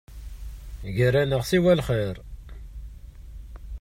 [0.95, 2.15] Gar-aneɣ siwa lxir.